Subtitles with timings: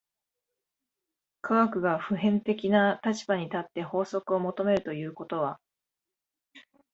[1.43, 5.59] 科学が普遍的な立場に立って法則を求めるということは、